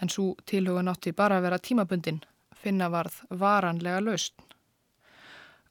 [0.01, 2.21] En svo tilhuga nátti bara að vera tímabundin.
[2.57, 4.36] Finna varð varanlega laust.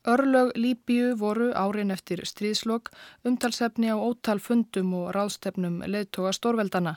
[0.07, 2.93] Örlög Líbíu voru árin eftir stríðslokk
[3.27, 6.93] umtalsefni á ótal fundum og ráðstefnum leðtoga stórveldana.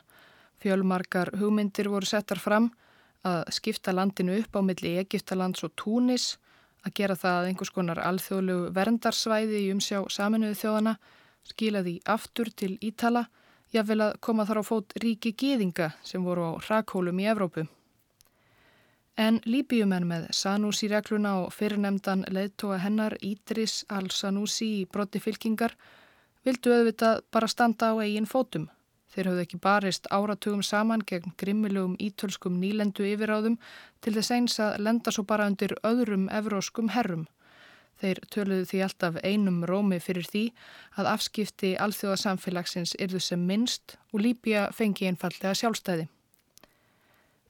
[0.61, 2.69] Fjölmarkar hugmyndir voru settar fram
[3.25, 6.37] að skipta landinu upp á milli Egiptalands og Túnis,
[6.85, 10.95] að gera það einhvers konar alþjóðlegu verndarsvæði í umsjá saminuðu þjóðana,
[11.49, 13.25] skila því aftur til Ítala,
[13.75, 17.67] jáfnvel að koma þar á fót ríki gýðinga sem voru á rakhólum í Evrópu.
[19.19, 25.75] En Líbíumenn með Sanúsi-regluna og fyrirnemdan leðtóa hennar Ídris al-Sanúsi í brotti fylkingar
[26.47, 28.69] vildu auðvitað bara standa á eigin fótum.
[29.09, 33.57] Þeir hafðu ekki barist áratugum saman gegn grimmilugum ítölskum nýlendu yfiráðum
[33.99, 37.25] til þess eins að lenda svo bara undir öðrum evróskum herrum.
[37.99, 40.43] Þeir töluðu því alltaf einum rómi fyrir því
[40.99, 46.07] að afskipti alþjóðasamfélagsins yrðu sem minnst og Líbíja fengi einfallega sjálfstæði.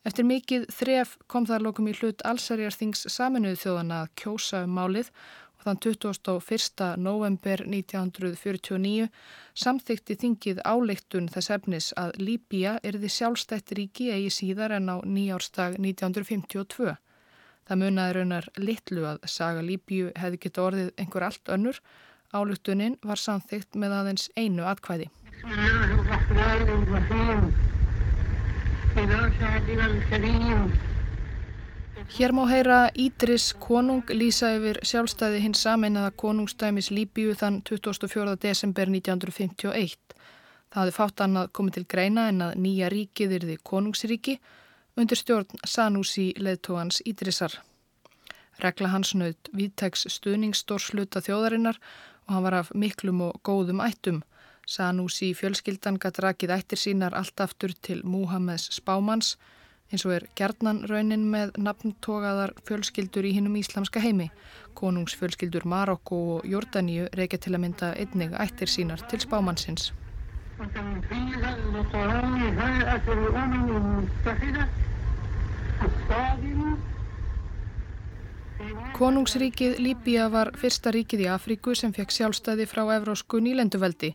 [0.07, 5.11] Eftir mikið þref kom það lokum í hlut allsarjarþings saminuðu þjóðana að kjósa um málið
[5.59, 6.87] og þann 21.
[7.03, 9.09] november 1949
[9.63, 15.75] samþykti þingið áleiktun þess efnis að Líbíja erði sjálfstætt ríki eigi síðar en á nýjárstag
[15.77, 16.95] 1952.
[17.69, 21.79] Það munaði raunar litlu að saga Líbíu hefði geta orðið einhver allt önnur.
[22.33, 25.05] Áleiktunin var samþykt með aðeins einu atkvæði.
[32.17, 38.33] Hér má heyra Ídris konung lýsa yfir sjálfstæði hins sameinaða konungstæmis Líbíu þann 24.
[38.47, 39.93] desember 1951.
[40.73, 44.39] Það hafði fátt annað komið til greina en að nýja ríkið yrði konungsríki
[44.99, 47.53] undir stjórn Sanúsi leðtóhans Ídrisar.
[48.59, 51.79] Regla hans nöðt viðtegs stuðningsstórsluta þjóðarinnar
[52.27, 54.19] og hann var af miklum og góðum ættum.
[54.67, 59.37] Sanúsi fjölskyldan gatt rakið ættir sínar allt aftur til Múhammeds spámans
[59.89, 64.29] eins og er gerðnan raunin með nafntogaðar fjölskyldur í hinnum íslamska heimi.
[64.77, 69.89] Konungsfjölskyldur Marokko og Jórdaníu reykja til að mynda einnig ættir sínar til spámansins.
[78.99, 84.09] Konungsríkið Líbíja var fyrsta ríkið í Afríku sem fekk sjálfstæði frá evrósku nýlenduveldi.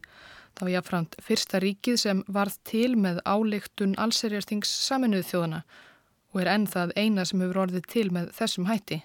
[0.52, 5.60] Það var jáfnframt fyrsta ríkið sem varð til með álíktun allserjarþings saminuð þjóðana
[6.34, 8.98] og er enn það eina sem hefur orðið til með þessum hætti.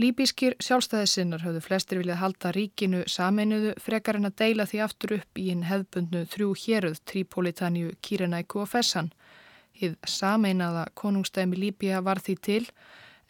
[0.00, 5.42] Líbískir sjálfstæðisinnar höfðu flestir viljað halda ríkinu saminuðu frekar en að deila því aftur upp
[5.42, 9.12] í hinn hefðbundnu þrjú héruð Trípolitaníu, Kírenæku og Fessan.
[9.76, 12.62] Hið sameinaða konungstæmi Líbíja var því til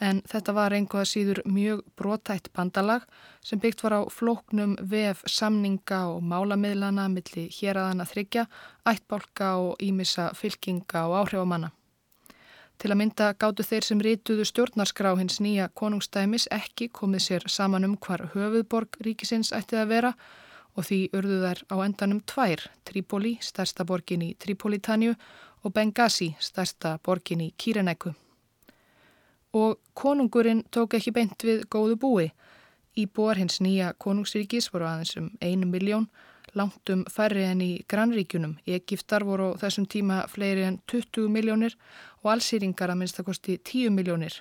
[0.00, 3.06] en þetta var einhvað síður mjög brotætt bandalag
[3.44, 8.46] sem byggt var á flóknum vef samninga og málamiðlana millir hér að hana þryggja,
[8.86, 11.72] ættbálka og ímissa fylkinga og áhrifamanna.
[12.78, 17.88] Til að mynda gáttu þeir sem rítuðu stjórnarskrá hins nýja konungstæmis ekki komið sér saman
[17.88, 20.12] um hvar höfuðborg ríkisins ættið að vera
[20.78, 25.18] og því urðu þær á endanum tvær, Trípoli, stærsta borgin í Trípolitanju
[25.66, 28.14] og Benghazi, stærsta borgin í Kírenæku
[29.52, 32.30] og konungurinn tók ekki beint við góðu búi.
[32.98, 36.08] Íbúar hins nýja konungsríkis voru aðeins um einu miljón,
[36.54, 38.56] langt um færri enn í grannríkunum.
[38.66, 41.76] Egiptar voru þessum tíma fleiri enn 20 miljónir
[42.22, 44.40] og allsýringar að minnstakosti 10 miljónir.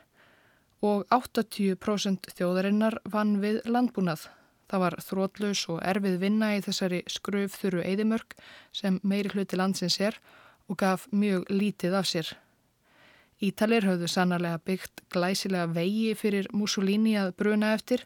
[0.82, 4.28] Og 80% þjóðarinnar vann við landbúnað.
[4.68, 8.36] Það var þrótlaus og erfið vinna í þessari skröfþuru eðimörk
[8.76, 10.20] sem meiri hluti landsins er
[10.68, 12.34] og gaf mjög lítið af sér.
[13.38, 18.06] Ítalir höfðu sannarlega byggt glæsilega vegi fyrir Mussolini að bruna eftir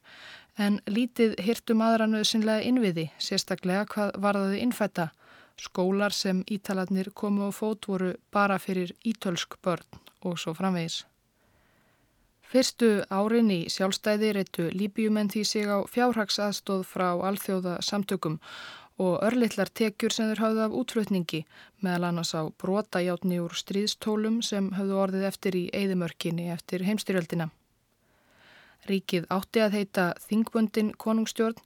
[0.60, 5.08] en lítið hirtum aðranöðsynlega innviði, sérstaklega hvað varðaði innfætta.
[5.62, 11.06] Skólar sem Ítalarnir komu á fót voru bara fyrir ítölsk börn og svo framvegis.
[12.52, 19.70] Fyrstu árin í sjálfstæði reyttu Líbíumenn því sig á fjárhagsaðstóð frá alþjóða samtökum og örlittlar
[19.70, 21.46] tekjur sem þeir hafði af útflutningi
[21.82, 27.50] meðal annars á brotajátni úr stríðstólum sem hafðu orðið eftir í eigðimörkinni eftir heimstyrjöldina.
[28.90, 31.58] Ríkið átti að heita Þingbundin konungstjórn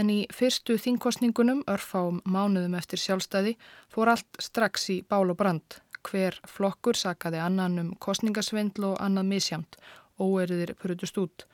[0.00, 3.54] en í fyrstu þingkostningunum, örfám mánuðum eftir sjálfstæði,
[3.92, 5.80] fór allt strax í bál og brand.
[6.04, 9.76] Hver flokkur sakaði annan um kostningasvindl og annað misjamt,
[10.20, 11.46] óeriðir purutust út.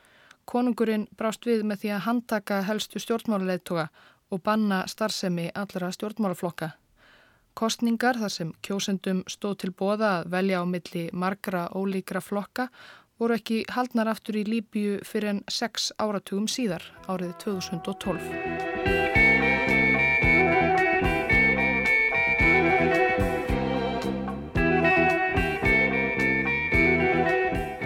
[0.49, 3.89] Konungurinn brást við með því að handtaka helstu stjórnmáluleittoga
[4.31, 6.71] og banna starfsemi allra stjórnmálaflokka.
[7.53, 12.69] Kostningar þar sem kjósendum stóð til bóða að velja á milli margra ólíkra flokka
[13.19, 18.23] voru ekki haldnar aftur í Líbíu fyrir en sex áratugum síðar, árið 2012.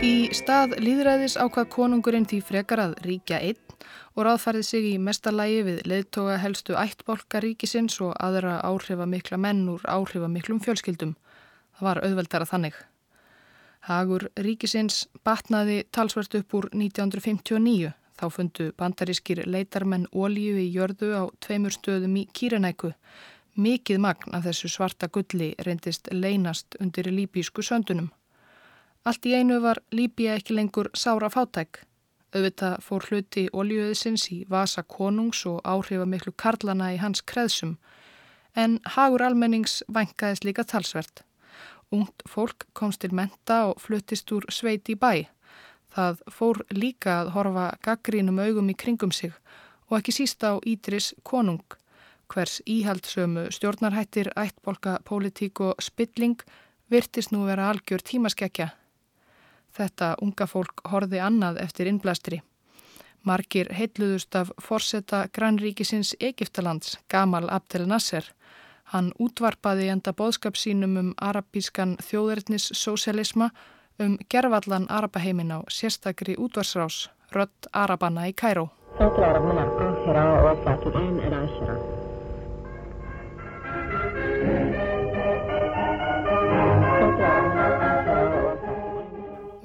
[0.06, 3.65] Í stað líðræðis ákvað konungurinn því frekar að ríkja einn
[4.16, 9.86] og ráðfærið sig í mestarlægi við leðtoga helstu ættbólka ríkisins og aðra áhrifamikla menn úr
[9.86, 11.16] áhrifamiklum fjölskyldum.
[11.76, 12.76] Það var auðveldara þannig.
[13.86, 17.94] Hagur ríkisins batnaði talsvert upp úr 1959.
[18.16, 22.94] Þá fundu bandarískir leitarmenn ólíu í jörðu á tveimur stöðum í Kýrenæku.
[23.56, 28.10] Mikið magn af þessu svarta gulli reyndist leinast undir líbísku söndunum.
[29.06, 31.84] Allt í einu var Líbia ekki lengur sára fátæk.
[32.36, 37.78] Auðvitað fór hluti oljuðsins í vasa konungs og áhrifa miklu karlana í hans kreðsum.
[38.60, 41.24] En hagur almennings vankaðis líka talsvert.
[41.96, 45.30] Ungt fólk komst til menta og fluttist úr sveit í bæ.
[45.96, 49.32] Það fór líka að horfa gaggrínum augum í kringum sig
[49.88, 51.64] og ekki sísta á Ídris konung.
[52.28, 56.42] Hvers íhaldsömu stjórnarhættir, ættbolka, pólitík og spilling
[56.92, 58.74] virtist nú vera algjör tímaskekkja
[59.76, 62.42] Þetta unga fólk horfi annað eftir innblæstri.
[63.26, 68.28] Margir heitluðust af forsetta grannríkisins Egiptalands, Gamal Abdel Nasser.
[68.94, 73.50] Hann útvarpaði enda bóðskap sínum um arabískan þjóðverðnis sósialisma
[74.00, 78.70] um gerfallan arabaheimin á sérstakri útvarsrás, rött arabanna í Kæró.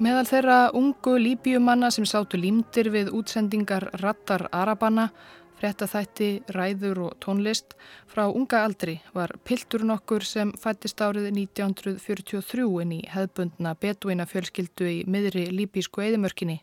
[0.01, 5.11] Meðal þeirra ungu líbíumanna sem sátu límdir við útsendingar rattar Arabanna,
[5.59, 7.75] frettathætti, ræður og tónlist
[8.09, 14.89] frá unga aldri var piltur nokkur sem fættist árið 1943 inn í hefðbundna betuina fjölskyldu
[14.89, 16.57] í miðri líbísku eðimörkinni.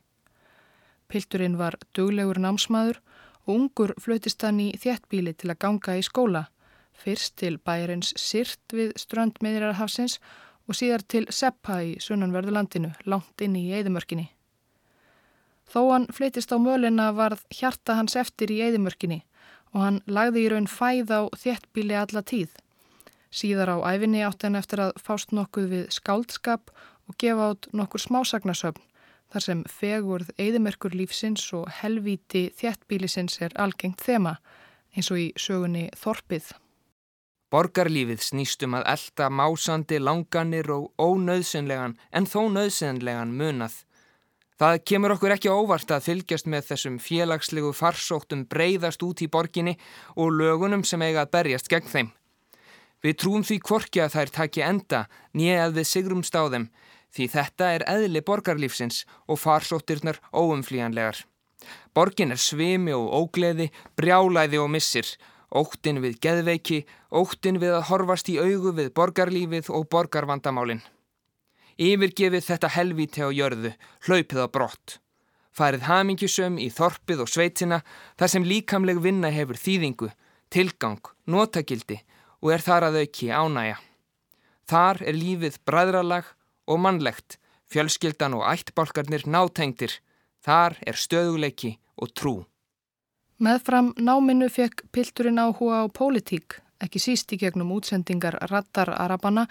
[1.07, 2.99] Pilturinn var duglegur námsmaður
[3.47, 6.49] og ungur flutist hann í þjættbíli til að ganga í skóla,
[6.91, 13.41] fyrst til bæjarins Sirt við strönd meðrarhafsins og og síðar til Seppa í sunnanverðulandinu, langt
[13.45, 14.29] inn í Eidimörkinni.
[15.69, 19.23] Þó hann flytist á mölina varð hjarta hans eftir í Eidimörkinni
[19.75, 22.53] og hann lagði í raun fæð á þéttbíli alla tíð.
[23.29, 26.73] Síðar á æfinni átt hann eftir að fást nokkuð við skáldskap
[27.09, 28.85] og gefa át nokkur smásagnasöfn
[29.33, 34.39] þar sem fegurð Eidimörkur lífsins og helvíti þéttbílisins er algengt þema
[34.97, 36.55] eins og í sögunni Þorpið.
[37.49, 43.73] Borgarlífið snýstum að elda másandi langanir og ónauðsynlegan en þó nauðsynlegan munað.
[44.61, 49.79] Það kemur okkur ekki óvart að fylgjast með þessum félagslegu farsóttum breyðast út í borginni
[50.17, 52.11] og lögunum sem eiga að berjast gegn þeim.
[53.01, 56.69] Við trúum því kvorki að þær taki enda nýja að við sigrumst á þeim
[57.17, 61.25] því þetta er eðli borgarlífsins og farsóttirnar óumflíjanlegar.
[61.97, 65.09] Borgin er svimi og ógleði, brjálæði og missir
[65.49, 70.83] Óttin við geðveiki, óttin við að horfast í augu við borgarlífið og borgarvandamálinn.
[71.79, 73.73] Yfirgefið þetta helvíti á jörðu,
[74.05, 74.99] hlaupið á brott.
[75.55, 77.81] Farið hamingjusum í þorpið og sveitina
[78.19, 80.11] þar sem líkamleg vinna hefur þýðingu,
[80.53, 82.03] tilgang, notakildi
[82.43, 83.79] og er þar að auki ánæja.
[84.69, 86.29] Þar er lífið bræðralag
[86.69, 87.39] og mannlegt,
[87.73, 89.97] fjölskyldan og ættbálkarnir nátengdir.
[90.45, 92.35] Þar er stöðuleiki og trú.
[93.39, 99.45] Meðfram náminu fekk pilturinn áhuga á pólitík, ekki síst í gegnum útsendingar rattar arabana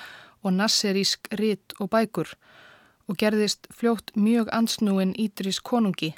[0.43, 2.33] og nasserísk rit og bækur
[3.07, 6.09] og gerðist fljótt mjög ansnúin Ídris konungi.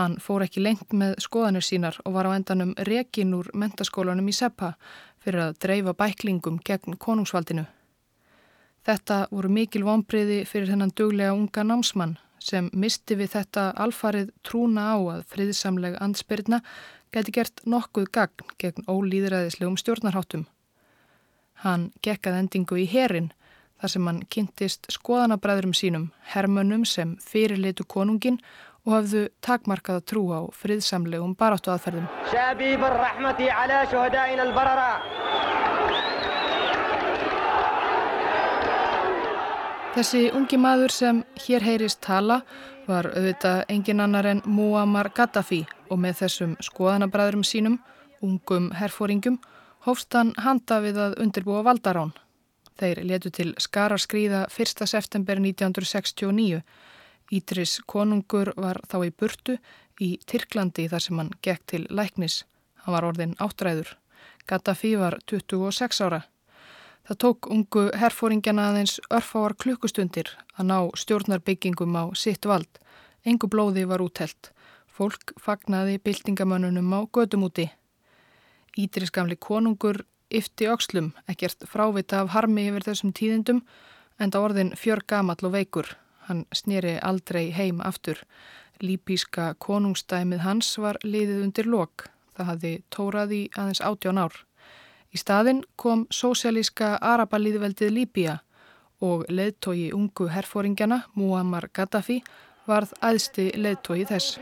[0.00, 4.36] Hann fór ekki lengt með skoðanir sínar og var á endanum rekin úr mentaskólanum í
[4.38, 4.70] Seppa
[5.20, 7.66] fyrir að dreifa bæklingum gegn konungsvaldinu.
[8.88, 14.92] Þetta voru mikil vonbriði fyrir hennan duglega unga námsmann sem misti við þetta alfarið trúna
[14.94, 16.60] á að friðsamleg ansbyrna
[17.14, 20.46] geti gert nokkuð gagn gegn ólýðræðislegum stjórnarháttum.
[21.64, 23.32] Hann gekkað endingu í herin
[23.80, 28.40] þar sem hann kynntist skoðanabræðurum sínum, hermönum sem fyrirleitu konungin
[28.86, 32.08] og hafðu takmarkað að trú á friðsamlegum baráttu aðferðum.
[39.98, 42.36] Þessi ungi maður sem hér heyrist tala
[42.86, 47.80] var auðvitað engin annar en Muammar Gaddafi og með þessum skoðanabræðurum sínum,
[48.22, 49.40] ungum herfóringum,
[49.88, 52.14] hófst hann handa við að undirbúa valdarán.
[52.78, 54.86] Þeir letu til skara skrýða 1.
[54.86, 56.62] september 1969.
[57.34, 59.58] Ítris konungur var þá í burtu
[59.98, 62.44] í Tyrklandi þar sem hann gekk til læknis.
[62.86, 63.96] Hann var orðin áttræður.
[64.46, 66.22] Gaddafi var 26 ára.
[67.08, 70.28] Það tók ungu herfóringjana aðeins örfáar klukkustundir
[70.60, 72.68] að ná stjórnarbyggingum á sitt vald.
[73.24, 74.50] Engu blóði var útelt.
[74.92, 77.70] Fólk fagnaði byltingamönnunum á gödumúti.
[78.76, 83.62] Ídris gamli konungur yfti ökslum, ekkert frávita af harmi yfir þessum tíðindum,
[84.20, 85.94] en það orðin fjör gamall og veikur.
[86.28, 88.20] Hann snýri aldrei heim aftur.
[88.84, 92.10] Líbíska konungstæmið hans var liðið undir lok.
[92.36, 94.36] Það hafði tórað í aðeins átján ár.
[95.08, 98.34] Í staðin kom sósialíska Arabalíðveldið Líbia
[99.00, 102.18] og leðtogi ungu herfóringjana Muammar Gaddafi
[102.68, 104.36] varð aðsti leðtogi þess.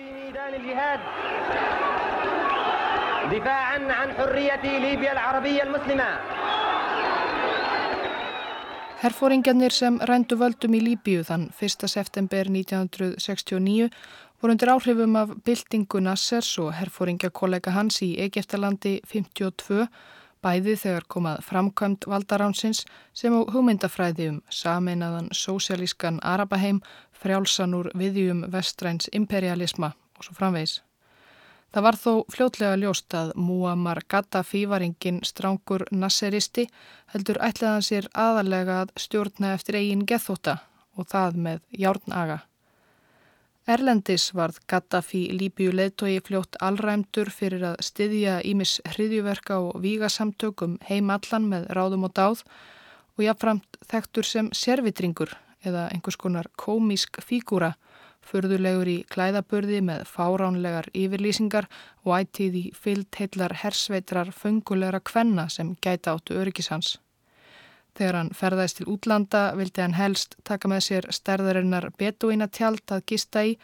[8.97, 11.87] Herfóringjarnir sem rændu völdum í Líbíu þann 1.
[11.87, 13.91] september 1969
[14.43, 19.87] voru undir áhrifum af bildingu Nassers og herfóringjakollega hans í Egeftalandi 52
[20.47, 26.81] bæði þegar komað framkvæmt valdaránsins sem á hugmyndafræði um sameinaðan sósialískan Arabaheim
[27.21, 30.81] frjálsanur viðjum vestræns imperialisma og svo framvegs.
[31.75, 36.69] Það var þó fljótlega ljóst að Muammar Gaddafi var engin strángur nasseristi
[37.13, 40.61] heldur ætlaðan sér aðalega að stjórna eftir eigin gethóta
[40.97, 42.39] og það með járnaga.
[43.67, 51.11] Erlendis varð Gaddafi Líbíu leðtogi fljótt allræmdur fyrir að styðja ímis hriðjuverka og vígasamtökum heim
[51.11, 52.45] allan með ráðum og dáð
[53.17, 55.35] og jáfnframt þektur sem servitringur
[55.67, 57.75] eða einhvers konar komísk fígúra
[58.27, 61.69] Förðulegur í klæðaburði með fáránlegar yfirlýsingar
[62.03, 66.97] og ættið í fyllt heillar hersveitrar fengulegra kvenna sem gæta áttu öryggishans.
[67.97, 73.07] Þegar hann ferðaðist til útlanda vildi hann helst taka með sér stærðarinnar betuína tjald að
[73.09, 73.57] gista í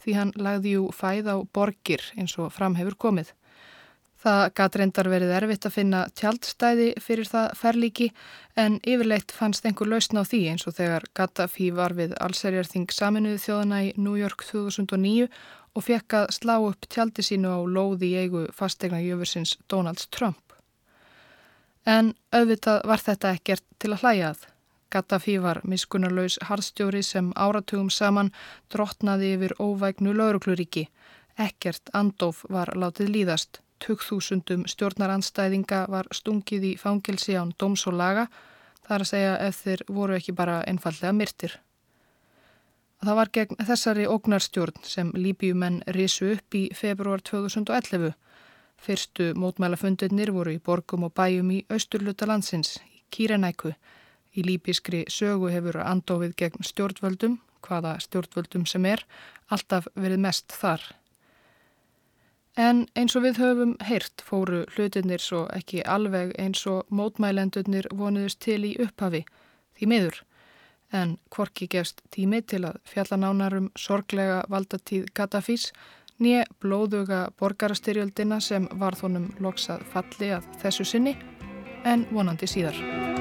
[0.00, 3.34] því hann lagði jú fæð á borgir eins og framhefur komið.
[4.20, 8.08] Það gæti reyndar verið erfitt að finna tjaldstæði fyrir það ferlíki
[8.60, 13.40] en yfirleitt fannst einhver lausna á því eins og þegar Gaddafi var við allserjarþing saminuðu
[13.46, 15.30] þjóðana í New York 2009
[15.72, 20.49] og fekk að slá upp tjaldi sínu á lóði í eigu fastegna jöfursins Donald Trump.
[21.86, 24.46] En auðvitað var þetta ekkert til að hlæjað.
[24.90, 28.32] Gaddafi var miskunarlaus harðstjóri sem áratugum saman
[28.74, 30.88] drottnaði yfir óvægnu laurukluríki.
[31.38, 33.60] Ekkert andof var látið líðast.
[33.80, 38.26] 20.000 stjórnaranstæðinga var stungið í fangilsi án dóms og laga,
[38.84, 41.54] þar að segja ef þeir voru ekki bara einfallega myrtir.
[43.00, 48.12] Það var gegn þessari ógnarstjórn sem Líbíumenn risu upp í februar 2011.
[48.80, 53.74] Fyrstu mótmælafundunir voru í borgum og bæjum í austurluta landsins, í Kýrenæku.
[54.32, 59.04] Í líbískri sögu hefur andofið gegn stjórnvöldum, hvaða stjórnvöldum sem er,
[59.52, 60.86] alltaf verið mest þar.
[62.56, 68.40] En eins og við höfum heyrt fóru hlutinir svo ekki alveg eins og mótmælendurnir vonuðust
[68.40, 69.22] til í upphafi,
[69.76, 70.22] því miður.
[70.90, 75.68] En Kvorki gefst tími til að fjallanánarum sorglega valdatíð Gaddafís
[76.20, 81.16] nýja blóðuga borgarastyrjöldina sem var þonum loksað falli að þessu sinni
[81.88, 83.19] en vonandi síðar.